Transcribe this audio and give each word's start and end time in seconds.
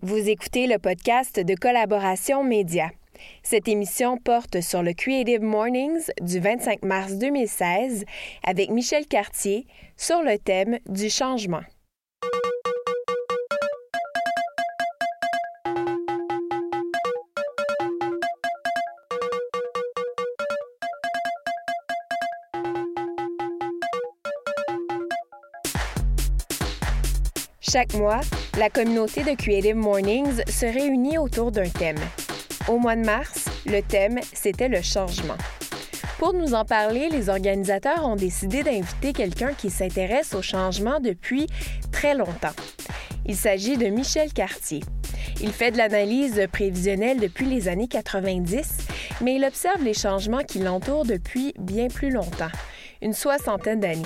Vous 0.00 0.28
écoutez 0.28 0.68
le 0.68 0.78
podcast 0.78 1.40
de 1.40 1.56
Collaboration 1.56 2.44
Média. 2.44 2.88
Cette 3.42 3.66
émission 3.66 4.16
porte 4.16 4.60
sur 4.60 4.84
le 4.84 4.92
Creative 4.92 5.42
Mornings 5.42 6.12
du 6.20 6.38
25 6.38 6.84
mars 6.84 7.14
2016 7.14 8.04
avec 8.44 8.70
Michel 8.70 9.08
Cartier 9.08 9.66
sur 9.96 10.22
le 10.22 10.38
thème 10.38 10.78
du 10.86 11.10
changement. 11.10 11.62
Chaque 27.70 27.92
mois, 27.92 28.20
la 28.58 28.70
communauté 28.70 29.24
de 29.24 29.34
Creative 29.36 29.76
Mornings 29.76 30.42
se 30.48 30.64
réunit 30.64 31.18
autour 31.18 31.52
d'un 31.52 31.68
thème. 31.68 31.98
Au 32.66 32.78
mois 32.78 32.96
de 32.96 33.04
mars, 33.04 33.44
le 33.66 33.82
thème, 33.82 34.20
c'était 34.32 34.68
le 34.68 34.80
changement. 34.80 35.36
Pour 36.18 36.32
nous 36.32 36.54
en 36.54 36.64
parler, 36.64 37.10
les 37.10 37.28
organisateurs 37.28 38.06
ont 38.06 38.16
décidé 38.16 38.62
d'inviter 38.62 39.12
quelqu'un 39.12 39.52
qui 39.52 39.68
s'intéresse 39.68 40.34
au 40.34 40.40
changement 40.40 40.98
depuis 40.98 41.46
très 41.92 42.14
longtemps. 42.14 42.56
Il 43.26 43.36
s'agit 43.36 43.76
de 43.76 43.88
Michel 43.88 44.32
Cartier. 44.32 44.82
Il 45.42 45.52
fait 45.52 45.70
de 45.70 45.76
l'analyse 45.76 46.46
prévisionnelle 46.50 47.20
depuis 47.20 47.44
les 47.44 47.68
années 47.68 47.88
90, 47.88 48.78
mais 49.20 49.34
il 49.34 49.44
observe 49.44 49.84
les 49.84 49.94
changements 49.94 50.42
qui 50.42 50.60
l'entourent 50.60 51.04
depuis 51.04 51.52
bien 51.58 51.88
plus 51.88 52.10
longtemps, 52.10 52.52
une 53.02 53.12
soixantaine 53.12 53.80
d'années. 53.80 54.02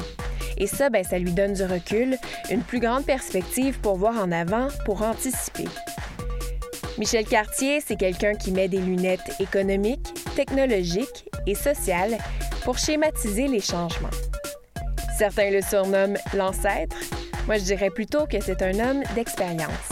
Et 0.63 0.69
ça, 0.69 0.91
ben, 0.91 1.03
ça 1.03 1.19
lui 1.19 1.33
donne 1.33 1.55
du 1.55 1.65
recul, 1.65 2.17
une 2.49 2.63
plus 2.63 2.79
grande 2.79 3.05
perspective 3.05 3.81
pour 3.81 3.97
voir 3.97 4.17
en 4.23 4.31
avant, 4.31 4.69
pour 4.85 5.03
anticiper. 5.03 5.65
Michel 6.99 7.25
Cartier, 7.25 7.81
c'est 7.85 7.97
quelqu'un 7.97 8.35
qui 8.35 8.53
met 8.53 8.69
des 8.69 8.79
lunettes 8.79 9.41
économiques, 9.41 10.15
technologiques 10.37 11.29
et 11.49 11.57
sociales 11.57 12.17
pour 12.63 12.79
schématiser 12.79 13.49
les 13.49 13.59
changements. 13.59 14.09
Certains 15.19 15.51
le 15.51 15.63
surnomment 15.63 16.17
l'ancêtre. 16.33 16.97
Moi, 17.49 17.57
je 17.57 17.65
dirais 17.65 17.91
plutôt 17.91 18.27
que 18.27 18.41
c'est 18.41 18.63
un 18.63 18.79
homme 18.79 19.03
d'expérience. 19.17 19.89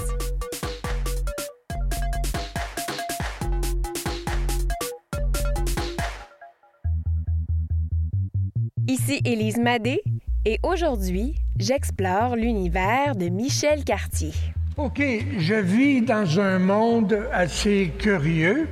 Ici 8.86 9.20
Élise 9.24 9.58
Madé, 9.58 10.02
et 10.44 10.58
aujourd'hui, 10.62 11.36
j'explore 11.58 12.36
l'univers 12.36 13.14
de 13.14 13.28
Michel 13.28 13.84
Cartier. 13.84 14.32
OK, 14.76 15.02
je 15.38 15.54
vis 15.54 16.00
dans 16.00 16.40
un 16.40 16.58
monde 16.58 17.26
assez 17.32 17.92
curieux. 17.98 18.68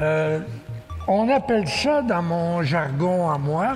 Euh, 0.00 0.40
on 1.06 1.28
appelle 1.28 1.68
ça, 1.68 2.02
dans 2.02 2.22
mon 2.22 2.62
jargon 2.62 3.30
à 3.30 3.38
moi, 3.38 3.74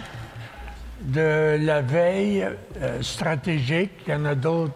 de 1.01 1.57
la 1.61 1.81
veille 1.83 2.49
euh, 2.83 3.01
stratégique. 3.03 3.93
Il 4.07 4.13
y 4.13 4.17
en 4.17 4.25
a 4.25 4.35
d'autres, 4.35 4.75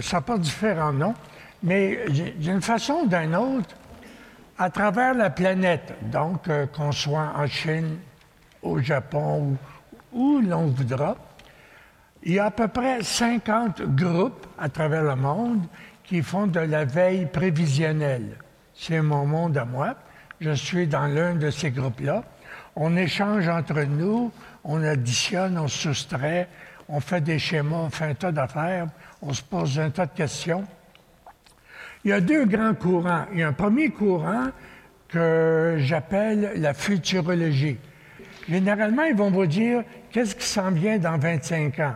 ça 0.00 0.22
pas 0.22 0.38
différents 0.38 0.92
noms, 0.92 1.14
mais 1.62 1.98
d'une 2.38 2.62
façon 2.62 3.02
ou 3.04 3.08
d'une 3.08 3.36
autre, 3.36 3.76
à 4.58 4.70
travers 4.70 5.12
la 5.12 5.28
planète, 5.28 5.94
donc 6.10 6.48
euh, 6.48 6.66
qu'on 6.66 6.92
soit 6.92 7.32
en 7.36 7.46
Chine, 7.46 7.98
au 8.62 8.78
Japon 8.78 9.40
ou 9.40 9.56
où 10.12 10.40
l'on 10.40 10.66
voudra, 10.66 11.16
il 12.24 12.34
y 12.34 12.38
a 12.38 12.46
à 12.46 12.50
peu 12.50 12.68
près 12.68 13.02
50 13.02 13.82
groupes 13.96 14.46
à 14.58 14.68
travers 14.68 15.02
le 15.02 15.16
monde 15.16 15.66
qui 16.04 16.22
font 16.22 16.46
de 16.46 16.60
la 16.60 16.84
veille 16.84 17.26
prévisionnelle. 17.26 18.36
C'est 18.74 19.02
mon 19.02 19.26
monde 19.26 19.56
à 19.56 19.64
moi. 19.64 19.96
Je 20.40 20.52
suis 20.52 20.86
dans 20.86 21.06
l'un 21.06 21.34
de 21.34 21.50
ces 21.50 21.70
groupes-là. 21.70 22.22
On 22.76 22.96
échange 22.96 23.48
entre 23.48 23.82
nous, 23.82 24.32
on 24.64 24.82
additionne, 24.82 25.58
on 25.58 25.68
soustrait, 25.68 26.48
on 26.88 27.00
fait 27.00 27.20
des 27.20 27.38
schémas, 27.38 27.76
on 27.76 27.90
fait 27.90 28.06
un 28.06 28.14
tas 28.14 28.32
d'affaires, 28.32 28.86
on 29.20 29.32
se 29.32 29.42
pose 29.42 29.78
un 29.78 29.90
tas 29.90 30.06
de 30.06 30.14
questions. 30.14 30.64
Il 32.04 32.10
y 32.10 32.12
a 32.12 32.20
deux 32.20 32.46
grands 32.46 32.74
courants. 32.74 33.26
Il 33.32 33.40
y 33.40 33.42
a 33.42 33.48
un 33.48 33.52
premier 33.52 33.90
courant 33.90 34.48
que 35.08 35.76
j'appelle 35.78 36.52
la 36.56 36.74
futurologie. 36.74 37.78
Généralement, 38.48 39.04
ils 39.04 39.14
vont 39.14 39.30
vous 39.30 39.46
dire 39.46 39.84
qu'est-ce 40.10 40.34
qui 40.34 40.46
s'en 40.46 40.70
vient 40.70 40.98
dans 40.98 41.18
25 41.18 41.78
ans? 41.80 41.94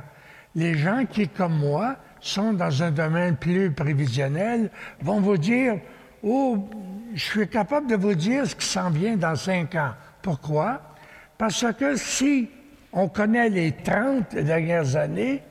Les 0.56 0.75
gens 0.75 1.05
qui, 1.05 1.28
comme 1.28 1.59
moi, 1.59 1.97
sont 2.21 2.55
dans 2.55 2.83
un 2.83 2.91
domaine 2.91 3.37
plus 3.37 3.71
prévisionnel 3.71 4.71
vont 5.00 5.21
vous 5.21 5.37
dire 5.37 5.78
Oh, 6.22 6.69
je 7.15 7.22
suis 7.22 7.49
capable 7.49 7.89
de 7.89 7.94
vous 7.94 8.15
dire 8.15 8.47
ce 8.47 8.56
qui 8.56 8.66
s'en 8.66 8.91
vient 8.91 9.16
dans 9.16 9.37
cinq 9.37 9.75
ans. 9.75 9.93
Pourquoi? 10.22 10.81
Parce 11.39 11.65
que 11.78 11.95
si 11.97 12.49
on 12.93 13.09
connaît 13.09 13.50
les 13.50 13.72
30 13.72 14.34
dernières 14.34 14.97
années, 14.97 15.43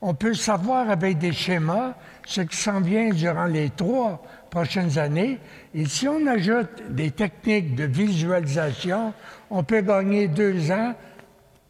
on 0.00 0.14
peut 0.14 0.34
savoir 0.34 0.88
avec 0.88 1.18
des 1.18 1.32
schémas 1.32 1.94
ce 2.24 2.40
qui 2.42 2.56
s'en 2.56 2.80
vient 2.80 3.10
durant 3.10 3.46
les 3.46 3.70
trois 3.70 4.22
prochaines 4.48 4.96
années. 4.98 5.38
Et 5.74 5.84
si 5.86 6.06
on 6.06 6.26
ajoute 6.26 6.82
des 6.90 7.10
techniques 7.10 7.74
de 7.74 7.84
visualisation, 7.84 9.12
on 9.50 9.64
peut 9.64 9.80
gagner 9.80 10.28
deux 10.28 10.70
ans 10.70 10.94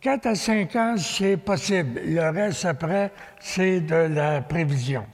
4 0.03 0.27
à 0.27 0.35
5 0.35 0.77
ans, 0.77 0.95
c'est 0.97 1.37
possible. 1.37 2.01
Le 2.05 2.29
reste 2.31 2.65
après, 2.65 3.13
c'est 3.39 3.81
de 3.81 3.95
la 3.95 4.43
prévision. 4.43 5.07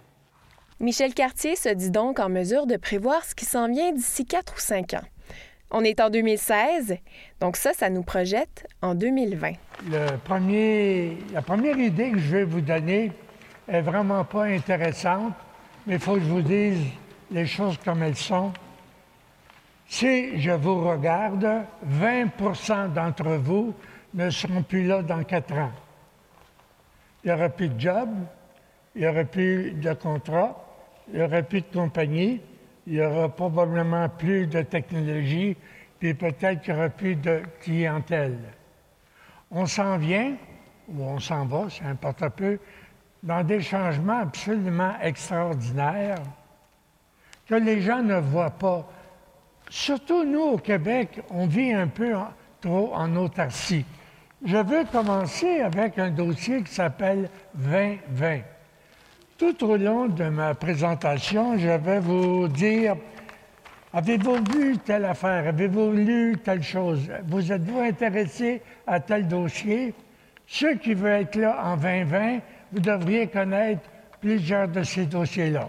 Michel 0.80 1.12
Cartier 1.12 1.56
se 1.56 1.68
dit 1.68 1.90
donc 1.90 2.18
en 2.18 2.30
mesure 2.30 2.66
de 2.66 2.78
prévoir 2.78 3.22
ce 3.22 3.34
qui 3.34 3.44
s'en 3.44 3.68
vient 3.68 3.92
d'ici 3.92 4.24
4 4.24 4.54
ou 4.56 4.58
5 4.58 4.94
ans. 4.94 5.06
On 5.70 5.84
est 5.84 6.00
en 6.00 6.08
2016, 6.08 6.96
donc 7.38 7.58
ça, 7.58 7.74
ça 7.74 7.90
nous 7.90 8.02
projette 8.02 8.66
en 8.80 8.94
2020. 8.94 9.52
Le 9.90 10.16
premier, 10.24 11.18
la 11.34 11.42
première 11.42 11.78
idée 11.78 12.12
que 12.12 12.18
je 12.18 12.36
vais 12.36 12.44
vous 12.44 12.62
donner 12.62 13.12
est 13.68 13.82
vraiment 13.82 14.24
pas 14.24 14.44
intéressante, 14.44 15.34
mais 15.86 15.96
il 15.96 16.00
faut 16.00 16.14
que 16.14 16.20
je 16.20 16.30
vous 16.30 16.40
dise 16.40 16.78
les 17.30 17.44
choses 17.44 17.76
comme 17.84 18.02
elles 18.02 18.16
sont. 18.16 18.54
Si 19.86 20.40
je 20.40 20.52
vous 20.52 20.88
regarde, 20.88 21.46
20% 21.86 22.94
d'entre 22.94 23.36
vous 23.36 23.74
ne 24.14 24.30
seront 24.30 24.62
plus 24.62 24.86
là 24.86 25.02
dans 25.02 25.22
quatre 25.24 25.52
ans. 25.54 25.72
Il 27.24 27.28
n'y 27.28 27.36
aura 27.36 27.48
plus 27.48 27.68
de 27.68 27.80
job, 27.80 28.08
il 28.94 29.02
n'y 29.02 29.06
aura 29.06 29.24
plus 29.24 29.72
de 29.72 29.92
contrat, 29.94 30.64
il 31.12 31.18
n'y 31.18 31.24
aura 31.24 31.42
plus 31.42 31.60
de 31.60 31.66
compagnie, 31.72 32.40
il 32.86 32.94
n'y 32.94 33.00
aura 33.00 33.28
probablement 33.28 34.08
plus 34.08 34.46
de 34.46 34.62
technologie, 34.62 35.56
puis 35.98 36.14
peut-être 36.14 36.62
qu'il 36.62 36.74
n'y 36.74 36.80
aura 36.80 36.88
plus 36.88 37.16
de 37.16 37.42
clientèle. 37.60 38.38
On 39.50 39.66
s'en 39.66 39.98
vient, 39.98 40.36
ou 40.88 41.02
on 41.02 41.18
s'en 41.18 41.44
va, 41.46 41.68
ça 41.70 41.86
importe 41.86 42.22
un 42.22 42.30
peu, 42.30 42.58
dans 43.22 43.42
des 43.42 43.60
changements 43.60 44.20
absolument 44.20 44.94
extraordinaires 45.02 46.22
que 47.46 47.54
les 47.56 47.80
gens 47.80 48.02
ne 48.02 48.16
voient 48.16 48.50
pas. 48.50 48.88
Surtout 49.68 50.24
nous, 50.24 50.40
au 50.40 50.58
Québec, 50.58 51.20
on 51.30 51.46
vit 51.46 51.72
un 51.72 51.88
peu 51.88 52.14
trop 52.60 52.94
en 52.94 53.14
autarcie. 53.16 53.84
Je 54.44 54.56
veux 54.56 54.84
commencer 54.84 55.60
avec 55.60 55.98
un 55.98 56.10
dossier 56.10 56.62
qui 56.62 56.72
s'appelle 56.72 57.28
2020. 57.54 58.40
Tout 59.36 59.64
au 59.64 59.76
long 59.76 60.06
de 60.06 60.24
ma 60.24 60.54
présentation, 60.54 61.58
je 61.58 61.68
vais 61.68 61.98
vous 61.98 62.46
dire 62.46 62.96
Avez-vous 63.92 64.36
vu 64.52 64.78
telle 64.78 65.06
affaire? 65.06 65.48
Avez-vous 65.48 65.92
lu 65.92 66.36
telle 66.44 66.62
chose? 66.62 67.10
Vous 67.26 67.50
êtes-vous 67.50 67.80
intéressé 67.80 68.62
à 68.86 69.00
tel 69.00 69.26
dossier? 69.26 69.94
Ceux 70.46 70.74
qui 70.76 70.94
veulent 70.94 71.22
être 71.22 71.36
là 71.36 71.60
en 71.64 71.76
2020, 71.76 72.38
vous 72.72 72.80
devriez 72.80 73.26
connaître 73.26 73.82
plusieurs 74.20 74.68
de 74.68 74.82
ces 74.82 75.06
dossiers-là. 75.06 75.68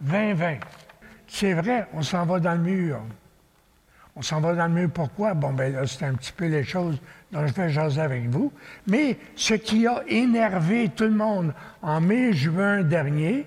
2020. 0.00 0.58
C'est 1.26 1.52
vrai, 1.52 1.86
on 1.92 2.02
s'en 2.02 2.24
va 2.24 2.40
dans 2.40 2.54
le 2.54 2.58
mur. 2.58 3.00
On 4.18 4.22
s'en 4.22 4.40
va 4.40 4.52
dans 4.52 4.66
le 4.66 4.72
mur. 4.72 4.90
Pourquoi? 4.92 5.32
Bon, 5.34 5.52
ben 5.52 5.72
là, 5.72 5.86
c'est 5.86 6.04
un 6.04 6.14
petit 6.14 6.32
peu 6.32 6.46
les 6.46 6.64
choses 6.64 6.98
dont 7.30 7.46
je 7.46 7.52
vais 7.52 7.70
jaser 7.70 8.00
avec 8.00 8.28
vous. 8.28 8.52
Mais 8.88 9.16
ce 9.36 9.54
qui 9.54 9.86
a 9.86 10.02
énervé 10.08 10.88
tout 10.88 11.04
le 11.04 11.12
monde 11.12 11.54
en 11.82 12.00
mai-juin 12.00 12.82
dernier, 12.82 13.46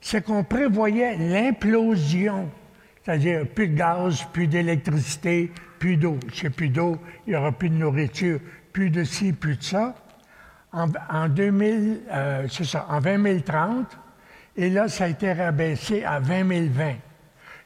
c'est 0.00 0.24
qu'on 0.24 0.44
prévoyait 0.44 1.18
l'implosion, 1.18 2.48
c'est-à-dire 3.04 3.46
plus 3.48 3.68
de 3.68 3.74
gaz, 3.74 4.24
plus 4.32 4.46
d'électricité, 4.46 5.52
plus 5.78 5.98
d'eau. 5.98 6.16
C'est 6.32 6.48
plus 6.48 6.70
d'eau, 6.70 6.96
il 7.26 7.30
n'y 7.32 7.36
aura 7.36 7.52
plus 7.52 7.68
de 7.68 7.74
nourriture, 7.74 8.40
plus 8.72 8.88
de 8.88 9.04
ci, 9.04 9.34
plus 9.34 9.56
de 9.56 9.62
ça. 9.62 9.94
En, 10.72 11.28
2000, 11.28 12.00
euh, 12.10 12.46
c'est 12.50 12.64
ça, 12.64 12.86
en 12.88 13.02
2030, 13.02 13.86
et 14.56 14.70
là, 14.70 14.88
ça 14.88 15.04
a 15.04 15.08
été 15.08 15.34
rabaissé 15.34 16.02
à 16.02 16.18
2020. 16.18 16.94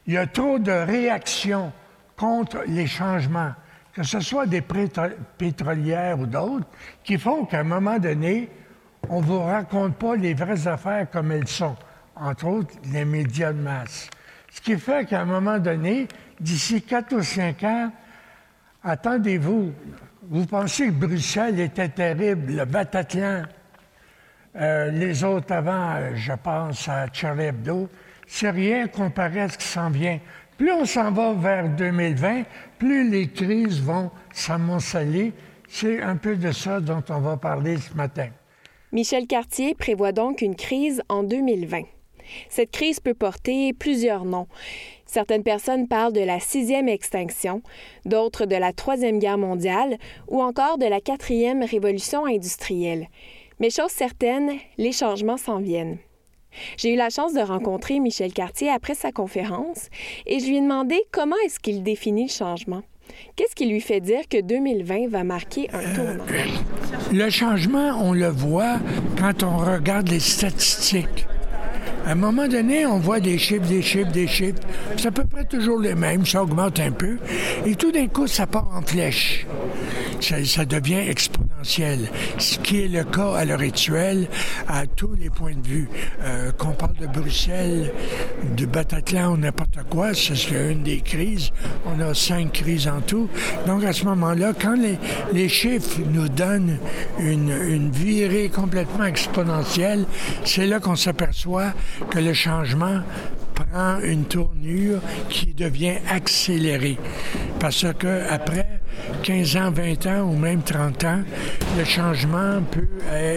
Il 0.07 0.13
y 0.15 0.17
a 0.17 0.27
trop 0.27 0.59
de 0.59 0.71
réactions 0.71 1.71
contre 2.15 2.63
les 2.67 2.87
changements, 2.87 3.53
que 3.93 4.03
ce 4.03 4.19
soit 4.19 4.45
des 4.45 4.61
pétrolières 4.61 6.19
ou 6.19 6.25
d'autres, 6.25 6.67
qui 7.03 7.17
font 7.17 7.45
qu'à 7.45 7.59
un 7.59 7.63
moment 7.63 7.99
donné, 7.99 8.49
on 9.09 9.21
ne 9.21 9.25
vous 9.25 9.39
raconte 9.39 9.95
pas 9.95 10.15
les 10.15 10.33
vraies 10.33 10.67
affaires 10.67 11.09
comme 11.09 11.31
elles 11.31 11.47
sont, 11.47 11.75
entre 12.15 12.45
autres 12.47 12.75
les 12.91 13.05
médias 13.05 13.53
de 13.53 13.59
masse. 13.59 14.09
Ce 14.51 14.61
qui 14.61 14.77
fait 14.77 15.05
qu'à 15.05 15.21
un 15.21 15.25
moment 15.25 15.59
donné, 15.59 16.07
d'ici 16.39 16.81
quatre 16.81 17.15
ou 17.15 17.23
cinq 17.23 17.63
ans, 17.63 17.91
attendez-vous, 18.83 19.73
vous 20.29 20.45
pensez 20.45 20.87
que 20.87 20.91
Bruxelles 20.91 21.59
était 21.59 21.89
terrible, 21.89 22.53
le 22.53 22.65
Bataclan, 22.65 23.43
euh, 24.55 24.91
les 24.91 25.23
autres 25.23 25.53
avant, 25.53 26.15
je 26.15 26.33
pense 26.33 26.87
à 26.87 27.07
Charlie 27.11 27.45
Hebdo, 27.45 27.89
c'est 28.27 28.51
rien 28.51 28.87
comparé 28.87 29.41
à 29.41 29.49
ce 29.49 29.57
qui 29.57 29.67
s'en 29.67 29.89
vient. 29.89 30.19
Plus 30.63 30.71
on 30.71 30.85
s'en 30.85 31.11
va 31.11 31.33
vers 31.33 31.67
2020, 31.67 32.43
plus 32.79 33.09
les 33.09 33.27
crises 33.27 33.81
vont 33.81 34.09
s'amonceler. 34.31 35.33
C'est 35.67 36.01
un 36.01 36.15
peu 36.15 36.37
de 36.37 36.53
ça 36.53 36.79
dont 36.79 37.03
on 37.09 37.19
va 37.19 37.35
parler 37.35 37.75
ce 37.75 37.93
matin. 37.95 38.29
Michel 38.93 39.27
Cartier 39.27 39.75
prévoit 39.75 40.13
donc 40.13 40.41
une 40.41 40.55
crise 40.55 41.01
en 41.09 41.23
2020. 41.23 41.81
Cette 42.47 42.71
crise 42.71 43.01
peut 43.01 43.13
porter 43.13 43.73
plusieurs 43.73 44.23
noms. 44.23 44.47
Certaines 45.05 45.43
personnes 45.43 45.89
parlent 45.89 46.13
de 46.13 46.21
la 46.21 46.39
sixième 46.39 46.87
extinction, 46.87 47.61
d'autres 48.05 48.45
de 48.45 48.55
la 48.55 48.71
troisième 48.71 49.19
guerre 49.19 49.37
mondiale 49.37 49.97
ou 50.29 50.41
encore 50.41 50.77
de 50.77 50.85
la 50.85 51.01
quatrième 51.01 51.61
révolution 51.63 52.25
industrielle. 52.25 53.09
Mais 53.59 53.69
chose 53.69 53.91
certaine, 53.91 54.53
les 54.77 54.93
changements 54.93 55.35
s'en 55.35 55.59
viennent. 55.59 55.97
J'ai 56.77 56.93
eu 56.93 56.95
la 56.95 57.09
chance 57.09 57.33
de 57.33 57.41
rencontrer 57.41 57.99
Michel 57.99 58.33
Cartier 58.33 58.69
après 58.69 58.95
sa 58.95 59.11
conférence 59.11 59.89
et 60.25 60.39
je 60.39 60.45
lui 60.45 60.57
ai 60.57 60.61
demandé 60.61 61.01
comment 61.11 61.35
est-ce 61.45 61.59
qu'il 61.59 61.83
définit 61.83 62.23
le 62.23 62.31
changement. 62.31 62.83
Qu'est-ce 63.35 63.55
qui 63.55 63.65
lui 63.65 63.81
fait 63.81 63.99
dire 63.99 64.27
que 64.29 64.41
2020 64.41 65.09
va 65.09 65.23
marquer 65.23 65.69
un 65.73 65.93
tournant? 65.93 66.23
Le 67.11 67.29
changement, 67.29 67.97
on 68.01 68.13
le 68.13 68.29
voit 68.29 68.79
quand 69.19 69.43
on 69.43 69.57
regarde 69.57 70.09
les 70.09 70.19
statistiques. 70.19 71.27
À 72.05 72.11
un 72.11 72.15
moment 72.15 72.47
donné, 72.47 72.85
on 72.85 72.99
voit 72.99 73.21
des 73.21 73.37
chiffres, 73.37 73.67
des 73.67 73.81
chiffres, 73.81 74.11
des 74.11 74.27
chiffres. 74.27 74.59
C'est 74.97 75.07
à 75.07 75.11
peu 75.11 75.23
près 75.23 75.45
toujours 75.45 75.79
les 75.79 75.95
mêmes, 75.95 76.25
ça 76.25 76.43
augmente 76.43 76.79
un 76.79 76.91
peu. 76.91 77.17
Et 77.65 77.75
tout 77.75 77.91
d'un 77.91 78.07
coup, 78.07 78.27
ça 78.27 78.45
part 78.45 78.67
en 78.75 78.81
flèche. 78.81 79.47
Ça, 80.23 80.63
devient 80.63 81.09
exponentiel, 81.09 82.07
ce 82.37 82.57
qui 82.59 82.83
est 82.83 82.87
le 82.87 83.03
cas 83.03 83.33
à 83.33 83.43
l'heure 83.43 83.59
actuelle 83.59 84.29
à 84.69 84.85
tous 84.87 85.13
les 85.15 85.29
points 85.29 85.53
de 85.53 85.67
vue. 85.67 85.89
Euh, 86.21 86.51
qu'on 86.53 86.71
parle 86.71 86.95
de 86.95 87.07
Bruxelles, 87.07 87.91
de 88.55 88.65
Bataclan 88.65 89.33
ou 89.33 89.37
n'importe 89.37 89.79
quoi, 89.89 90.13
c'est 90.13 90.49
une 90.51 90.83
des 90.83 91.01
crises. 91.01 91.51
On 91.85 91.99
a 91.99 92.13
cinq 92.13 92.53
crises 92.53 92.87
en 92.87 93.01
tout. 93.01 93.29
Donc 93.67 93.83
à 93.83 93.91
ce 93.91 94.05
moment-là, 94.05 94.53
quand 94.59 94.75
les, 94.75 94.97
les, 95.33 95.49
chiffres 95.49 95.99
nous 96.09 96.29
donnent 96.29 96.77
une, 97.19 97.51
une 97.51 97.91
virée 97.91 98.47
complètement 98.47 99.03
exponentielle, 99.03 100.05
c'est 100.45 100.67
là 100.67 100.79
qu'on 100.79 100.95
s'aperçoit 100.95 101.73
que 102.09 102.19
le 102.19 102.33
changement 102.33 103.01
une 104.03 104.25
tournure 104.25 104.99
qui 105.29 105.53
devient 105.53 105.97
accélérée. 106.09 106.97
Parce 107.59 107.85
que 107.97 108.29
après 108.29 108.81
15 109.23 109.57
ans, 109.57 109.71
20 109.71 110.05
ans 110.07 110.21
ou 110.21 110.37
même 110.37 110.61
30 110.61 111.03
ans, 111.05 111.21
le 111.77 111.83
changement 111.83 112.61
peut 112.71 112.87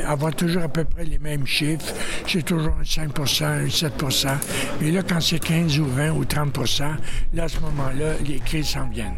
avoir 0.07 0.35
toujours 0.35 0.63
à 0.63 0.69
peu 0.69 0.85
près 0.85 1.05
les 1.05 1.19
mêmes 1.19 1.47
chiffres. 1.47 1.95
C'est 2.27 2.45
toujours 2.45 2.75
un 2.79 2.83
5% 2.83 3.45
un 3.45 3.67
7% 3.67 4.29
Mais 4.81 4.91
là, 4.91 5.03
quand 5.03 5.21
c'est 5.21 5.39
15 5.39 5.79
ou 5.79 5.87
20 5.87 6.11
ou 6.13 6.25
30 6.25 6.57
là, 7.33 7.45
à 7.45 7.49
ce 7.49 7.61
moment-là, 7.61 8.15
les 8.27 8.39
crises 8.41 8.69
s'en 8.69 8.89
viennent. 8.89 9.17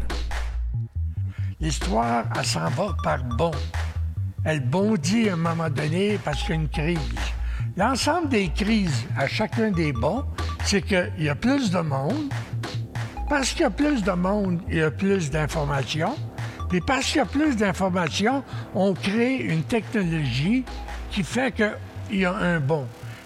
L'histoire, 1.59 2.25
elle 2.37 2.45
s'en 2.45 2.69
va 2.69 2.95
par 3.03 3.23
bon. 3.23 3.51
Elle 4.45 4.61
bondit 4.61 5.29
à 5.29 5.33
un 5.33 5.35
moment 5.35 5.69
donné 5.69 6.17
parce 6.23 6.41
qu'il 6.43 6.51
y 6.51 6.57
a 6.57 6.61
une 6.61 6.69
crise. 6.69 6.97
L'ensemble 7.75 8.29
des 8.29 8.49
crises 8.49 9.05
à 9.17 9.27
chacun 9.27 9.71
des 9.71 9.91
bons, 9.91 10.23
c'est 10.69 10.83
qu'il 10.83 11.11
y 11.17 11.29
a 11.29 11.33
plus 11.33 11.71
de 11.71 11.79
monde. 11.79 12.31
Parce 13.27 13.53
qu'il 13.53 13.61
y 13.61 13.65
a 13.65 13.71
plus 13.71 14.03
de 14.03 14.11
monde, 14.11 14.61
il 14.69 14.77
y 14.77 14.83
a 14.83 14.91
plus 14.91 15.31
d'informations. 15.31 16.15
Puis 16.69 16.79
parce 16.79 17.07
qu'il 17.07 17.17
y 17.17 17.21
a 17.21 17.25
plus 17.25 17.57
d'informations, 17.57 18.43
on 18.75 18.93
crée 18.93 19.37
une 19.37 19.63
technologie 19.63 20.63
qui 21.09 21.23
fait 21.23 21.51
qu'il 21.55 22.19
y 22.19 22.25
a 22.25 22.35
un 22.35 22.59
bon. 22.59 22.85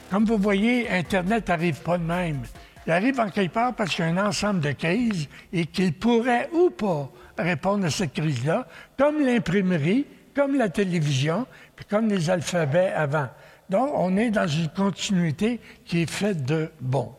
Comme 0.09 0.23
vous 0.23 0.37
voyez, 0.37 0.89
Internet 0.89 1.49
n'arrive 1.49 1.81
pas 1.81 1.97
de 1.97 2.03
même. 2.03 2.43
Il 2.87 2.93
arrive 2.93 3.19
en 3.19 3.29
quelque 3.29 3.53
part 3.53 3.73
parce 3.73 3.93
qu'il 3.93 4.05
y 4.05 4.07
a 4.07 4.11
un 4.11 4.25
ensemble 4.25 4.61
de 4.61 4.71
crises 4.71 5.27
et 5.51 5.65
qu'il 5.65 5.91
pourrait 5.91 6.49
ou 6.53 6.69
pas 6.69 7.11
répondre 7.37 7.85
à 7.85 7.89
cette 7.89 8.13
crise-là, 8.13 8.65
comme 8.97 9.19
l'imprimerie, 9.19 10.05
comme 10.33 10.55
la 10.55 10.69
télévision, 10.69 11.45
puis 11.75 11.85
comme 11.89 12.07
les 12.07 12.29
alphabets 12.29 12.93
avant. 12.95 13.27
Donc, 13.69 13.89
on 13.95 14.15
est 14.15 14.29
dans 14.29 14.47
une 14.47 14.69
continuité 14.69 15.59
qui 15.83 16.03
est 16.03 16.09
faite 16.09 16.45
de 16.45 16.71
bon. 16.79 17.13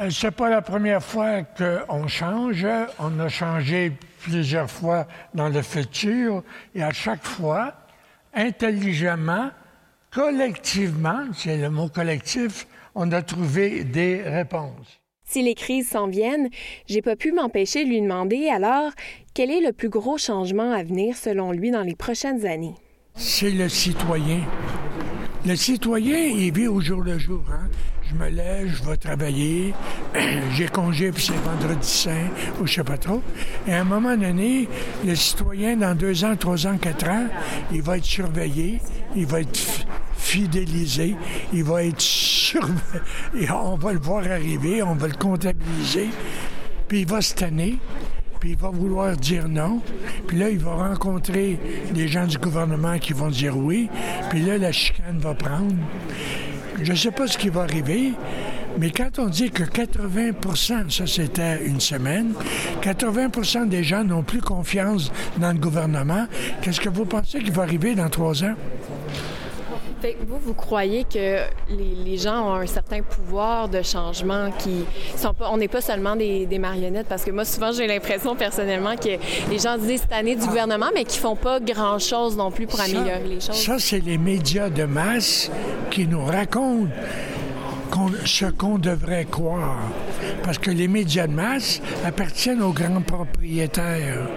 Euh, 0.00 0.10
Ce 0.10 0.26
n'est 0.26 0.30
pas 0.30 0.48
la 0.48 0.62
première 0.62 1.02
fois 1.02 1.42
qu'on 1.42 2.06
change. 2.08 2.66
On 2.98 3.18
a 3.18 3.28
changé 3.28 3.92
plusieurs 4.20 4.70
fois 4.70 5.06
dans 5.34 5.48
le 5.48 5.62
futur 5.62 6.42
et 6.74 6.82
à 6.82 6.92
chaque 6.92 7.24
fois, 7.24 7.74
intelligemment, 8.34 9.50
collectivement, 10.10 11.24
c'est 11.34 11.56
le 11.56 11.70
mot 11.70 11.88
collectif, 11.88 12.66
on 12.94 13.10
a 13.12 13.22
trouvé 13.22 13.84
des 13.84 14.22
réponses. 14.22 15.00
Si 15.24 15.42
les 15.42 15.54
crises 15.54 15.90
s'en 15.90 16.08
viennent, 16.08 16.48
j'ai 16.86 17.02
pas 17.02 17.14
pu 17.14 17.32
m'empêcher 17.32 17.84
de 17.84 17.90
lui 17.90 18.00
demander 18.00 18.48
alors 18.48 18.92
quel 19.34 19.50
est 19.50 19.60
le 19.60 19.72
plus 19.72 19.90
gros 19.90 20.16
changement 20.16 20.72
à 20.72 20.82
venir 20.82 21.16
selon 21.16 21.52
lui 21.52 21.70
dans 21.70 21.82
les 21.82 21.94
prochaines 21.94 22.46
années? 22.46 22.74
C'est 23.14 23.50
le 23.50 23.68
citoyen. 23.68 24.40
Le 25.46 25.54
citoyen, 25.54 26.18
il 26.18 26.52
vit 26.52 26.66
au 26.66 26.80
jour 26.80 27.02
le 27.02 27.18
jour. 27.18 27.42
Hein? 27.50 27.68
Je 28.10 28.14
me 28.14 28.30
lève, 28.30 28.68
je 28.68 28.88
vais 28.88 28.96
travailler, 28.96 29.74
j'ai 30.54 30.68
congé, 30.68 31.12
puis 31.12 31.24
c'est 31.24 31.36
vendredi 31.44 31.86
saint, 31.86 32.28
ou 32.58 32.66
je 32.66 32.74
sais 32.74 32.84
pas 32.84 32.96
trop. 32.96 33.22
Et 33.66 33.72
à 33.74 33.82
un 33.82 33.84
moment 33.84 34.16
donné, 34.16 34.66
le 35.04 35.14
citoyen, 35.14 35.76
dans 35.76 35.94
deux 35.94 36.24
ans, 36.24 36.34
trois 36.34 36.66
ans, 36.66 36.78
quatre 36.78 37.06
ans, 37.08 37.26
il 37.70 37.82
va 37.82 37.98
être 37.98 38.04
surveillé, 38.04 38.80
il 39.14 39.26
va 39.26 39.42
être 39.42 39.58
fidélisé, 40.16 41.16
il 41.52 41.64
va 41.64 41.84
être 41.84 42.00
surveillé. 42.00 42.80
On 43.50 43.76
va 43.76 43.92
le 43.92 44.00
voir 44.00 44.24
arriver, 44.24 44.82
on 44.82 44.94
va 44.94 45.08
le 45.08 45.14
comptabiliser, 45.14 46.08
puis 46.88 47.00
il 47.00 47.06
va 47.06 47.20
se 47.20 47.34
tanner 47.34 47.78
puis 48.38 48.50
il 48.50 48.56
va 48.56 48.70
vouloir 48.70 49.16
dire 49.16 49.48
non. 49.48 49.80
Puis 50.26 50.38
là, 50.38 50.48
il 50.48 50.58
va 50.58 50.74
rencontrer 50.74 51.58
des 51.92 52.08
gens 52.08 52.26
du 52.26 52.38
gouvernement 52.38 52.98
qui 52.98 53.12
vont 53.12 53.28
dire 53.28 53.56
oui. 53.56 53.88
Puis 54.30 54.42
là, 54.42 54.58
la 54.58 54.72
chicane 54.72 55.18
va 55.18 55.34
prendre. 55.34 55.74
Je 56.82 56.92
ne 56.92 56.96
sais 56.96 57.10
pas 57.10 57.26
ce 57.26 57.36
qui 57.36 57.48
va 57.48 57.62
arriver, 57.62 58.12
mais 58.78 58.90
quand 58.90 59.18
on 59.18 59.26
dit 59.26 59.50
que 59.50 59.64
80% 59.64 60.90
ça 60.90 61.06
c'était 61.06 61.64
une 61.64 61.80
semaine, 61.80 62.32
80% 62.82 63.68
des 63.68 63.82
gens 63.82 64.04
n'ont 64.04 64.22
plus 64.22 64.40
confiance 64.40 65.10
dans 65.38 65.52
le 65.52 65.58
gouvernement, 65.58 66.26
qu'est-ce 66.62 66.80
que 66.80 66.88
vous 66.88 67.04
pensez 67.04 67.40
qui 67.40 67.50
va 67.50 67.62
arriver 67.62 67.94
dans 67.94 68.08
trois 68.08 68.44
ans? 68.44 68.54
Vous, 70.26 70.38
vous 70.38 70.54
croyez 70.54 71.04
que 71.04 71.38
les, 71.70 72.16
gens 72.16 72.50
ont 72.50 72.54
un 72.54 72.66
certain 72.66 73.02
pouvoir 73.02 73.68
de 73.68 73.82
changement 73.82 74.50
qui 74.58 74.84
sont 75.16 75.34
pas. 75.34 75.50
On 75.52 75.56
n'est 75.56 75.68
pas 75.68 75.80
seulement 75.80 76.16
des, 76.16 76.58
marionnettes 76.58 77.06
parce 77.08 77.24
que 77.24 77.30
moi, 77.30 77.44
souvent, 77.44 77.72
j'ai 77.72 77.86
l'impression 77.86 78.34
personnellement 78.34 78.96
que 78.96 79.18
les 79.50 79.58
gens 79.58 79.78
disent 79.78 80.00
cette 80.02 80.12
année 80.12 80.34
du 80.34 80.46
gouvernement, 80.46 80.90
mais 80.94 81.04
qui 81.04 81.18
font 81.18 81.36
pas 81.36 81.60
grand-chose 81.60 82.36
non 82.36 82.50
plus 82.50 82.66
pour 82.66 82.80
améliorer 82.80 83.24
les 83.28 83.40
choses. 83.40 83.54
Ça, 83.54 83.78
c'est 83.78 84.00
les 84.00 84.18
médias 84.18 84.70
de 84.70 84.84
masse 84.84 85.50
qui 85.90 86.06
nous 86.06 86.24
racontent 86.24 86.92
ce 88.24 88.46
qu'on 88.46 88.78
devrait 88.78 89.26
croire. 89.26 89.78
Parce 90.42 90.58
que 90.58 90.70
les 90.70 90.88
médias 90.88 91.26
de 91.26 91.32
masse 91.32 91.80
appartiennent 92.04 92.62
aux 92.62 92.72
grands 92.72 93.02
propriétaires. 93.02 94.28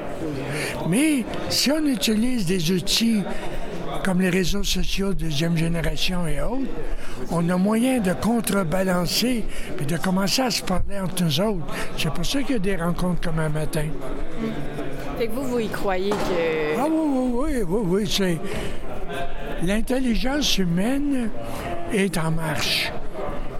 Mais 0.89 1.25
si 1.49 1.71
on 1.71 1.85
utilise 1.85 2.45
des 2.45 2.71
outils 2.71 3.23
comme 4.03 4.21
les 4.21 4.29
réseaux 4.29 4.63
sociaux 4.63 5.13
deuxième 5.13 5.57
génération 5.57 6.27
et 6.27 6.41
autres, 6.41 6.71
on 7.29 7.47
a 7.49 7.57
moyen 7.57 7.99
de 7.99 8.13
contrebalancer 8.13 9.45
et 9.79 9.85
de 9.85 9.97
commencer 9.97 10.41
à 10.41 10.51
se 10.51 10.63
parler 10.63 10.99
entre 10.99 11.23
nous 11.23 11.41
autres. 11.41 11.65
C'est 11.97 12.13
pour 12.13 12.25
ça 12.25 12.41
qu'il 12.41 12.53
y 12.53 12.55
a 12.55 12.59
des 12.59 12.75
rencontres 12.75 13.21
comme 13.21 13.39
un 13.39 13.49
matin. 13.49 13.85
Fait 15.17 15.27
que 15.27 15.31
vous, 15.33 15.43
vous 15.43 15.59
y 15.59 15.67
croyez 15.67 16.09
que... 16.09 16.79
Ah 16.79 16.87
oui, 16.89 16.97
oui, 17.05 17.31
oui, 17.33 17.63
oui, 17.67 17.81
oui. 17.87 18.09
C'est... 18.09 18.37
L'intelligence 19.63 20.57
humaine 20.57 21.29
est 21.93 22.17
en 22.17 22.31
marche 22.31 22.91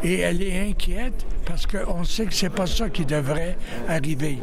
et 0.04 0.20
elle 0.20 0.42
est 0.42 0.70
inquiète 0.70 1.26
parce 1.46 1.66
qu'on 1.66 2.04
sait 2.04 2.26
que 2.26 2.34
c'est 2.34 2.50
pas 2.50 2.68
ça 2.68 2.90
qui 2.90 3.06
devrait 3.06 3.58
arriver. 3.88 4.40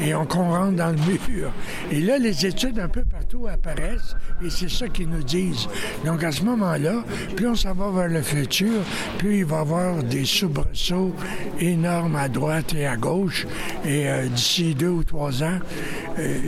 Et 0.00 0.14
on, 0.14 0.24
rentre 0.24 0.76
dans 0.76 0.90
le 0.90 1.30
mur. 1.30 1.50
Et 1.90 2.00
là, 2.00 2.18
les 2.18 2.46
études 2.46 2.78
un 2.78 2.88
peu 2.88 3.04
partout 3.04 3.46
apparaissent 3.46 4.14
et 4.44 4.50
c'est 4.50 4.68
ça 4.68 4.88
qu'ils 4.88 5.08
nous 5.08 5.22
disent. 5.22 5.68
Donc 6.04 6.22
à 6.24 6.32
ce 6.32 6.42
moment-là, 6.42 7.02
plus 7.36 7.48
on 7.48 7.54
s'en 7.54 7.74
va 7.74 7.90
vers 7.90 8.08
le 8.08 8.22
futur, 8.22 8.82
plus 9.18 9.38
il 9.38 9.44
va 9.44 9.58
y 9.58 9.60
avoir 9.60 10.02
des 10.02 10.24
soubresauts 10.24 11.14
énormes 11.58 12.16
à 12.16 12.28
droite 12.28 12.74
et 12.74 12.86
à 12.86 12.96
gauche. 12.96 13.46
Et 13.84 14.08
euh, 14.08 14.26
d'ici 14.28 14.74
deux 14.74 14.88
ou 14.88 15.04
trois 15.04 15.42
ans, 15.42 15.58
euh, 16.18 16.38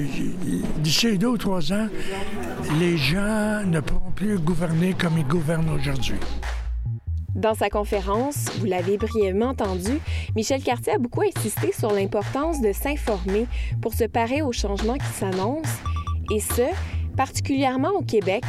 d'ici 0.79 1.19
deux 1.19 1.29
ou 1.29 1.39
trois 1.39 1.73
ans, 1.73 1.89
les 2.79 2.97
gens 2.97 3.63
ne 3.65 3.81
pourront 3.81 4.11
plus 4.11 4.39
gouverner 4.39 4.95
comme 4.99 5.17
ils 5.19 5.27
gouvernent 5.27 5.71
aujourd'hui. 5.71 6.19
Dans 7.39 7.55
sa 7.55 7.71
conférence, 7.71 8.47
vous 8.59 8.67
l'avez 8.67 8.99
brièvement 8.99 9.51
entendu, 9.51 10.01
Michel 10.35 10.61
Cartier 10.61 10.95
a 10.95 10.99
beaucoup 10.99 11.23
insisté 11.23 11.71
sur 11.73 11.93
l'importance 11.93 12.61
de 12.61 12.73
s'informer 12.73 13.47
pour 13.81 13.95
se 13.95 14.03
parer 14.03 14.43
aux 14.43 14.51
changements 14.51 14.97
qui 14.97 15.07
s'annoncent, 15.07 15.79
et 16.35 16.41
ce, 16.41 16.63
particulièrement 17.17 17.91
au 17.91 18.03
Québec, 18.03 18.43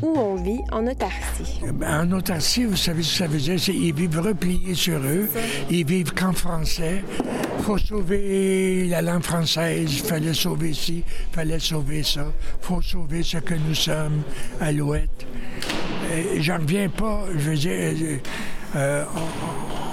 où 0.00 0.16
on 0.16 0.36
vit 0.36 0.60
en 0.70 0.86
autarcie. 0.86 1.60
Ben, 1.74 2.06
en 2.06 2.12
autarcie, 2.12 2.64
vous 2.64 2.76
savez 2.76 3.02
ce 3.02 3.10
que 3.10 3.18
ça 3.18 3.26
veut 3.26 3.38
dire? 3.38 3.58
C'est 3.58 3.72
qu'ils 3.72 3.92
vivent 3.92 4.20
repliés 4.20 4.74
sur 4.74 4.98
eux, 4.98 5.28
ils 5.68 5.84
vivent 5.84 6.14
qu'en 6.14 6.32
français. 6.32 7.02
Il 7.58 7.64
faut 7.64 7.78
sauver 7.78 8.86
la 8.86 9.02
langue 9.02 9.24
française, 9.24 9.92
il 9.92 10.04
fallait 10.04 10.34
sauver 10.34 10.72
ci, 10.72 11.02
il 11.02 11.34
fallait 11.34 11.58
sauver 11.58 12.04
ça. 12.04 12.26
Il 12.62 12.64
faut 12.64 12.80
sauver 12.80 13.24
ce 13.24 13.38
que 13.38 13.54
nous 13.54 13.74
sommes, 13.74 14.22
Alouette. 14.60 15.26
J'en 16.38 16.58
reviens 16.58 16.88
pas, 16.88 17.24
je 17.32 17.50
veux 17.50 17.56
dire, 17.56 18.20
euh, 18.74 19.04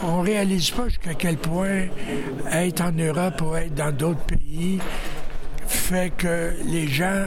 on, 0.04 0.22
ne 0.22 0.24
réalise 0.24 0.72
pas 0.72 0.88
jusqu'à 0.88 1.14
quel 1.14 1.38
point 1.38 1.86
être 2.52 2.82
en 2.82 2.92
Europe 2.92 3.42
ou 3.42 3.56
être 3.56 3.74
dans 3.74 3.92
d'autres 3.92 4.26
pays 4.26 4.80
fait 5.84 6.14
que 6.18 6.54
les 6.66 6.88
gens 6.88 7.26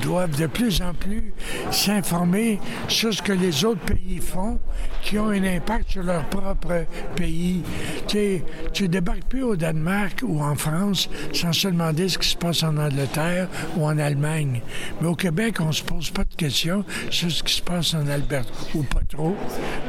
doivent 0.00 0.36
de 0.36 0.48
plus 0.48 0.82
en 0.82 0.94
plus 0.94 1.32
s'informer 1.70 2.58
sur 2.88 3.14
ce 3.14 3.22
que 3.22 3.32
les 3.32 3.64
autres 3.64 3.82
pays 3.82 4.18
font 4.18 4.58
qui 5.00 5.16
ont 5.16 5.28
un 5.28 5.44
impact 5.44 5.90
sur 5.90 6.02
leur 6.02 6.24
propre 6.24 6.86
pays. 7.14 7.62
Tu 8.08 8.42
tu 8.72 8.88
débarques 8.88 9.26
plus 9.28 9.44
au 9.44 9.54
Danemark 9.54 10.22
ou 10.26 10.40
en 10.42 10.56
France 10.56 11.08
sans 11.32 11.52
se 11.52 11.68
demander 11.68 12.08
ce 12.08 12.18
qui 12.18 12.28
se 12.28 12.36
passe 12.36 12.64
en 12.64 12.76
Angleterre 12.76 13.48
ou 13.76 13.84
en 13.84 13.96
Allemagne. 13.98 14.60
Mais 15.00 15.06
au 15.06 15.14
Québec, 15.14 15.58
on 15.60 15.70
se 15.70 15.84
pose 15.84 16.10
pas 16.10 16.24
de 16.24 16.34
questions 16.34 16.84
sur 17.10 17.30
ce 17.30 17.44
qui 17.44 17.54
se 17.54 17.62
passe 17.62 17.94
en 17.94 18.08
Alberta, 18.08 18.50
ou 18.74 18.82
pas 18.82 19.02
trop, 19.08 19.36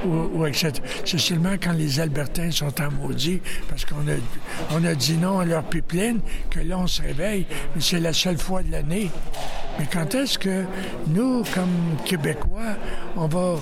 ou, 0.05 0.45
etc. 0.45 0.73
C'est 1.05 1.17
seulement 1.17 1.55
quand 1.61 1.73
les 1.73 1.99
Albertains 1.99 2.51
sont 2.51 2.73
en 2.79 2.91
maudit 2.91 3.41
parce 3.67 3.83
qu'on 3.83 4.07
a, 4.07 4.15
on 4.71 4.83
a 4.83 4.93
dit 4.93 5.17
non 5.17 5.39
à 5.39 5.45
leur 5.45 5.63
pipeline 5.63 6.19
que 6.51 6.59
là, 6.59 6.77
on 6.77 6.87
se 6.87 7.01
réveille. 7.01 7.47
C'est 7.95 8.01
la 8.01 8.13
seule 8.13 8.37
fois 8.37 8.61
de 8.61 8.71
l'année. 8.71 9.09
Mais 9.79 9.85
quand 9.91 10.15
est-ce 10.15 10.37
que 10.37 10.65
nous, 11.07 11.43
comme 11.53 11.95
Québécois, 12.03 12.75
on 13.15 13.27
va 13.27 13.55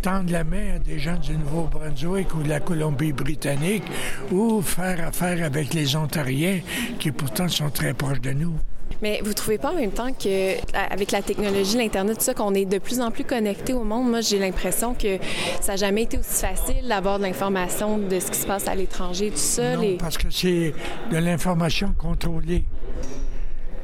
tendre 0.00 0.32
la 0.32 0.44
main 0.44 0.76
à 0.76 0.78
des 0.78 0.98
gens 0.98 1.16
du 1.16 1.36
Nouveau-Brunswick 1.36 2.34
ou 2.34 2.42
de 2.42 2.48
la 2.48 2.60
Colombie-Britannique 2.60 3.84
ou 4.32 4.62
faire 4.62 5.08
affaire 5.08 5.44
avec 5.44 5.74
les 5.74 5.94
Ontariens 5.94 6.60
qui 6.98 7.12
pourtant 7.12 7.48
sont 7.48 7.68
très 7.68 7.92
proches 7.92 8.22
de 8.22 8.30
nous? 8.30 8.54
Mais 9.02 9.20
vous 9.22 9.34
trouvez 9.34 9.58
pas 9.58 9.72
en 9.72 9.74
même 9.74 9.90
temps 9.90 10.12
que 10.12 10.54
avec 10.90 11.12
la 11.12 11.20
technologie, 11.20 11.76
l'internet, 11.76 12.16
tout 12.16 12.24
ça, 12.24 12.32
qu'on 12.32 12.54
est 12.54 12.64
de 12.64 12.78
plus 12.78 13.00
en 13.00 13.10
plus 13.10 13.24
connecté 13.24 13.74
au 13.74 13.84
monde? 13.84 14.08
Moi, 14.08 14.22
j'ai 14.22 14.38
l'impression 14.38 14.94
que 14.94 15.18
ça 15.60 15.72
n'a 15.72 15.76
jamais 15.76 16.04
été 16.04 16.16
aussi 16.16 16.46
facile 16.46 16.88
d'avoir 16.88 17.18
de 17.18 17.24
l'information 17.24 17.98
de 17.98 18.20
ce 18.20 18.30
qui 18.30 18.38
se 18.38 18.46
passe 18.46 18.68
à 18.68 18.74
l'étranger, 18.74 19.30
tout 19.30 19.36
ça. 19.36 19.76
Non, 19.76 19.96
parce 19.98 20.16
que 20.16 20.30
c'est 20.30 20.72
de 21.10 21.18
l'information 21.18 21.92
contrôlée 21.98 22.64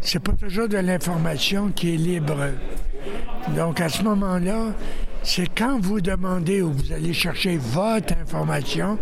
c'est 0.02 0.18
pas 0.18 0.32
toujours 0.32 0.68
de 0.68 0.78
l'information 0.78 1.70
qui 1.70 1.94
est 1.94 1.96
libre. 1.96 2.48
Donc, 3.56 3.80
à 3.80 3.88
ce 3.88 4.02
moment-là, 4.02 4.72
c'est 5.22 5.48
quand 5.56 5.80
vous 5.80 6.00
demandez 6.00 6.60
ou 6.60 6.72
vous 6.72 6.92
allez 6.92 7.12
chercher 7.12 7.56
votre 7.56 8.12
information 8.14 8.98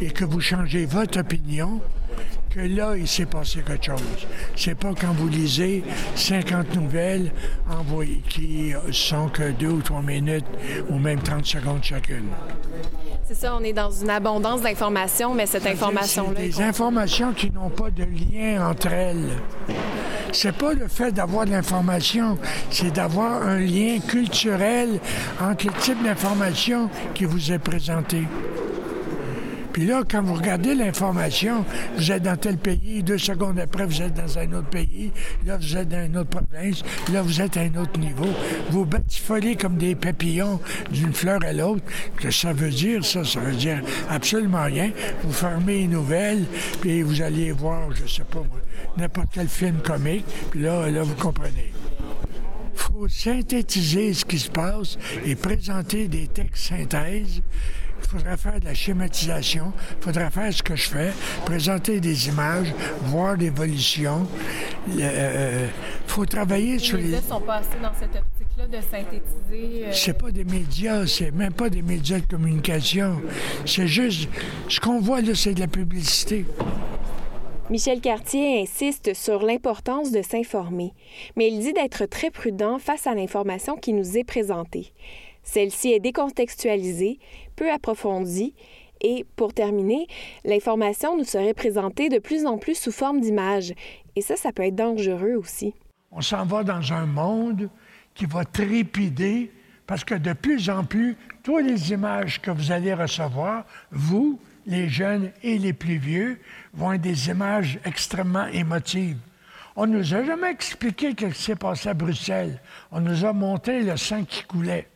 et 0.00 0.10
que 0.10 0.24
vous 0.24 0.40
changez 0.40 0.86
votre 0.86 1.20
opinion 1.20 1.80
que 2.50 2.60
là, 2.60 2.96
il 2.96 3.06
s'est 3.06 3.26
passé 3.26 3.60
quelque 3.66 3.84
chose. 3.84 4.26
C'est 4.54 4.74
pas 4.74 4.92
quand 4.98 5.12
vous 5.12 5.28
lisez 5.28 5.84
50 6.14 6.74
nouvelles 6.76 7.32
envoyées 7.70 8.22
qui 8.28 8.72
sont 8.92 9.28
que 9.28 9.50
deux 9.50 9.68
ou 9.68 9.82
trois 9.82 10.00
minutes 10.00 10.46
ou 10.88 10.98
même 10.98 11.20
30 11.20 11.44
secondes 11.44 11.82
chacune. 11.82 12.28
C'est 13.24 13.34
ça, 13.34 13.56
on 13.56 13.64
est 13.64 13.72
dans 13.72 13.90
une 13.90 14.08
abondance 14.08 14.62
d'informations, 14.62 15.34
mais 15.34 15.46
cette 15.46 15.66
information-là. 15.66 16.40
Des 16.40 16.62
informations 16.62 17.32
qui 17.32 17.50
n'ont 17.50 17.70
pas 17.70 17.90
de 17.90 18.04
lien 18.04 18.70
entre 18.70 18.86
elles. 18.92 19.32
C'est 20.38 20.52
pas 20.52 20.74
le 20.74 20.86
fait 20.86 21.12
d'avoir 21.12 21.46
de 21.46 21.52
l'information, 21.52 22.36
c'est 22.70 22.92
d'avoir 22.92 23.42
un 23.42 23.58
lien 23.58 24.00
culturel 24.06 25.00
entre 25.40 25.68
le 25.68 25.72
type 25.80 26.02
d'information 26.04 26.90
qui 27.14 27.24
vous 27.24 27.52
est 27.52 27.58
présenté. 27.58 28.18
Puis 29.76 29.84
là, 29.84 30.04
quand 30.10 30.22
vous 30.22 30.32
regardez 30.32 30.74
l'information, 30.74 31.62
vous 31.98 32.10
êtes 32.10 32.22
dans 32.22 32.38
tel 32.38 32.56
pays, 32.56 33.02
deux 33.02 33.18
secondes 33.18 33.58
après, 33.58 33.84
vous 33.84 34.00
êtes 34.00 34.14
dans 34.14 34.38
un 34.38 34.50
autre 34.54 34.70
pays, 34.70 35.12
là, 35.44 35.58
vous 35.58 35.76
êtes 35.76 35.90
dans 35.90 36.02
une 36.02 36.16
autre 36.16 36.30
province, 36.30 36.82
là, 37.12 37.20
vous 37.20 37.42
êtes 37.42 37.58
à 37.58 37.60
un 37.60 37.74
autre 37.74 38.00
niveau. 38.00 38.24
Vous 38.70 38.86
batifolez 38.86 39.54
comme 39.54 39.76
des 39.76 39.94
papillons 39.94 40.60
d'une 40.90 41.12
fleur 41.12 41.40
à 41.44 41.52
l'autre. 41.52 41.84
Que 42.16 42.30
ça 42.30 42.54
veut 42.54 42.70
dire, 42.70 43.04
ça, 43.04 43.22
ça 43.22 43.40
veut 43.40 43.54
dire 43.54 43.82
absolument 44.08 44.64
rien. 44.64 44.92
Vous 45.22 45.32
fermez 45.34 45.80
une 45.80 45.90
nouvelle, 45.90 46.46
puis 46.80 47.02
vous 47.02 47.20
allez 47.20 47.52
voir, 47.52 47.94
je 47.94 48.10
sais 48.10 48.24
pas, 48.24 48.44
n'importe 48.96 49.28
quel 49.34 49.46
film 49.46 49.76
comique, 49.84 50.24
puis 50.52 50.62
là, 50.62 50.88
là, 50.88 51.02
vous 51.02 51.16
comprenez 51.16 51.74
Il 52.72 52.78
faut 52.80 53.08
synthétiser 53.08 54.14
ce 54.14 54.24
qui 54.24 54.38
se 54.38 54.48
passe 54.48 54.96
et 55.26 55.36
présenter 55.36 56.08
des 56.08 56.28
textes 56.28 56.68
synthèses 56.68 57.42
il 58.06 58.18
faudrait 58.18 58.36
faire 58.36 58.60
de 58.60 58.64
la 58.64 58.74
schématisation, 58.74 59.72
il 59.98 60.04
faudrait 60.04 60.30
faire 60.30 60.52
ce 60.52 60.62
que 60.62 60.76
je 60.76 60.88
fais, 60.88 61.10
présenter 61.44 61.98
des 61.98 62.28
images, 62.28 62.72
voir 63.02 63.36
l'évolution. 63.36 64.28
Il 64.88 65.02
euh, 65.02 65.04
euh, 65.04 65.68
faut 66.06 66.24
travailler 66.24 66.78
sur 66.78 66.98
les... 66.98 67.04
Les 67.04 67.10
médias 67.10 67.28
sont 67.28 67.40
pas 67.40 67.56
assez 67.56 67.78
dans 67.82 67.92
cette 67.98 68.14
optique-là 68.14 68.66
de 68.68 68.80
synthétiser... 68.80 69.86
Euh, 69.86 69.92
c'est 69.92 70.16
pas 70.16 70.30
des 70.30 70.44
médias, 70.44 71.06
c'est 71.06 71.32
même 71.32 71.52
pas 71.52 71.68
des 71.68 71.82
médias 71.82 72.20
de 72.20 72.26
communication. 72.26 73.20
C'est 73.64 73.88
juste... 73.88 74.28
Ce 74.68 74.78
qu'on 74.78 75.00
voit 75.00 75.20
là, 75.20 75.34
c'est 75.34 75.54
de 75.54 75.60
la 75.60 75.66
publicité. 75.66 76.46
Michel 77.68 78.00
Cartier 78.00 78.62
insiste 78.62 79.14
sur 79.14 79.42
l'importance 79.42 80.12
de 80.12 80.22
s'informer, 80.22 80.92
mais 81.34 81.48
il 81.48 81.58
dit 81.58 81.72
d'être 81.72 82.06
très 82.06 82.30
prudent 82.30 82.78
face 82.78 83.08
à 83.08 83.14
l'information 83.14 83.76
qui 83.76 83.92
nous 83.92 84.16
est 84.16 84.22
présentée. 84.22 84.92
Celle-ci 85.46 85.92
est 85.92 86.00
décontextualisée, 86.00 87.18
peu 87.54 87.70
approfondie 87.70 88.52
et, 89.00 89.24
pour 89.36 89.54
terminer, 89.54 90.06
l'information 90.44 91.16
nous 91.16 91.24
serait 91.24 91.54
présentée 91.54 92.08
de 92.08 92.18
plus 92.18 92.46
en 92.46 92.58
plus 92.58 92.74
sous 92.74 92.92
forme 92.92 93.20
d'images. 93.20 93.72
Et 94.16 94.20
ça, 94.20 94.36
ça 94.36 94.52
peut 94.52 94.64
être 94.64 94.74
dangereux 94.74 95.36
aussi. 95.36 95.72
On 96.10 96.20
s'en 96.20 96.44
va 96.44 96.64
dans 96.64 96.92
un 96.92 97.06
monde 97.06 97.70
qui 98.14 98.26
va 98.26 98.44
trépider 98.44 99.52
parce 99.86 100.04
que 100.04 100.14
de 100.14 100.32
plus 100.32 100.68
en 100.68 100.84
plus, 100.84 101.16
toutes 101.44 101.64
les 101.64 101.92
images 101.92 102.42
que 102.42 102.50
vous 102.50 102.72
allez 102.72 102.92
recevoir, 102.92 103.64
vous, 103.92 104.40
les 104.66 104.88
jeunes 104.88 105.30
et 105.44 105.58
les 105.58 105.72
plus 105.72 105.98
vieux, 105.98 106.40
vont 106.74 106.92
être 106.92 107.02
des 107.02 107.28
images 107.28 107.78
extrêmement 107.84 108.46
émotives. 108.48 109.18
On 109.76 109.86
ne 109.86 109.98
nous 109.98 110.14
a 110.14 110.24
jamais 110.24 110.50
expliqué 110.50 111.10
ce 111.10 111.26
qui 111.26 111.40
s'est 111.40 111.54
passé 111.54 111.90
à 111.90 111.94
Bruxelles. 111.94 112.60
On 112.90 113.00
nous 113.00 113.24
a 113.24 113.32
monté 113.32 113.82
le 113.82 113.96
sang 113.96 114.24
qui 114.24 114.42
coulait. 114.42 114.88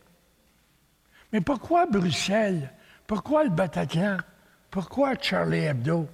Mais 1.31 1.41
pourquoi 1.41 1.85
Bruxelles? 1.85 2.71
Pourquoi 3.07 3.43
le 3.43 3.49
Bataclan? 3.49 4.17
Pourquoi 4.69 5.13
Charlie 5.19 5.65
Hebdo? 5.65 6.07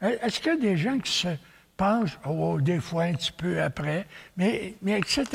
Est-ce 0.00 0.40
qu'il 0.40 0.52
y 0.52 0.56
a 0.56 0.58
des 0.58 0.76
gens 0.76 0.98
qui 0.98 1.12
se 1.12 1.28
penchent, 1.76 2.18
oh, 2.26 2.60
des 2.60 2.80
fois 2.80 3.04
un 3.04 3.14
petit 3.14 3.32
peu 3.32 3.62
après, 3.62 4.06
mais, 4.36 4.74
mais 4.82 4.98
etc. 4.98 5.26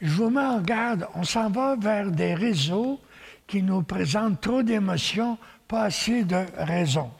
Je 0.00 0.10
vous 0.10 0.30
mets 0.30 0.40
en 0.40 0.60
garde, 0.60 1.06
on 1.14 1.24
s'en 1.24 1.50
va 1.50 1.76
vers 1.76 2.10
des 2.10 2.34
réseaux 2.34 3.00
qui 3.46 3.62
nous 3.62 3.82
présentent 3.82 4.40
trop 4.40 4.62
d'émotions, 4.62 5.38
pas 5.68 5.84
assez 5.84 6.24
de 6.24 6.44
raisons. 6.56 7.10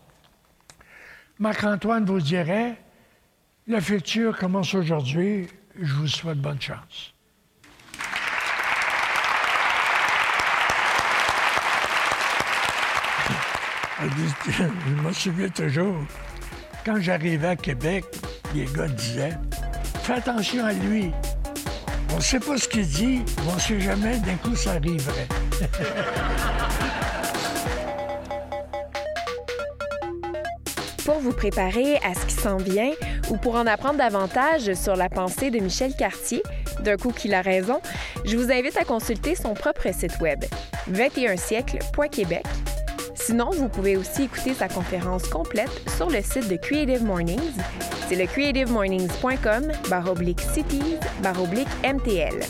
Marc-Antoine 1.38 2.04
vous 2.04 2.21
dirait, 2.21 2.76
le 3.66 3.80
futur 3.80 4.37
commence 4.38 4.75
aujourd'hui, 4.75 5.49
je 5.78 5.92
vous 5.94 6.09
souhaite 6.09 6.38
bonne 6.38 6.61
chance. 6.61 7.13
Je 14.49 14.90
me 15.02 15.12
souviens 15.12 15.49
toujours, 15.49 15.96
quand 16.84 17.00
j'arrivais 17.00 17.49
à 17.49 17.56
Québec, 17.56 18.04
les 18.54 18.66
gars 18.66 18.88
disaient 18.88 19.38
Fais 20.02 20.14
attention 20.14 20.64
à 20.64 20.73
lui. 20.73 21.12
On 22.12 22.16
ne 22.16 22.23
sait 22.23 22.40
pas 22.40 22.58
ce 22.58 22.68
qu'il 22.68 22.87
dit, 22.87 23.23
on 23.49 23.54
ne 23.54 23.61
sait 23.61 23.80
jamais, 23.80 24.18
d'un 24.18 24.37
coup, 24.37 24.54
ça 24.54 24.73
arriverait. 24.73 25.28
pour 31.04 31.18
vous 31.20 31.32
préparer 31.32 31.96
à 31.96 32.14
ce 32.14 32.26
qui 32.26 32.34
s'en 32.34 32.56
vient 32.56 32.90
ou 33.30 33.37
pour 33.37 33.56
en 33.56 33.66
apprendre 33.66 33.99
davantage 33.99 34.73
sur 34.75 34.96
la 34.96 35.08
pensée 35.08 35.50
de 35.50 35.58
Michel 35.58 35.94
Cartier, 35.94 36.42
d'un 36.80 36.96
coup 36.96 37.11
qu'il 37.11 37.34
a 37.34 37.42
raison, 37.42 37.80
je 38.25 38.37
vous 38.37 38.50
invite 38.50 38.76
à 38.76 38.84
consulter 38.84 39.34
son 39.34 39.54
propre 39.54 39.92
site 39.92 40.18
web 40.20 40.44
21siècle.québec 40.90 42.44
Sinon, 43.26 43.49
vous 43.52 43.71
pouvez 43.71 43.97
aussi 43.97 44.25
écouter 44.25 44.52
sa 44.52 44.69
conférence 44.69 45.26
complète 45.28 45.71
sur 45.97 46.11
le 46.11 46.21
site 46.21 46.47
de 46.50 46.57
Creative 46.57 47.02
Mornings. 47.02 47.54
C'est 48.07 48.16
le 48.16 48.26
creativemornings.com 48.26 49.73
baroblique 49.88 50.40
cities 50.40 50.97
baroblique 51.23 51.69
MTL. 51.83 52.40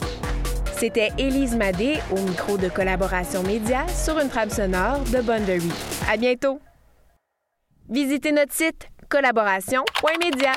C'était 0.76 1.12
Élise 1.16 1.54
Madé 1.54 1.98
au 2.10 2.18
micro 2.20 2.58
de 2.58 2.68
Collaboration 2.68 3.44
Média 3.44 3.86
sur 3.86 4.18
une 4.18 4.28
trame 4.28 4.50
sonore 4.50 4.98
de 5.12 5.20
Bondery. 5.20 5.70
À 6.10 6.16
bientôt! 6.16 6.58
Visitez 7.88 8.32
notre 8.32 8.52
site 8.52 8.88
collaboration.media. 9.08 10.54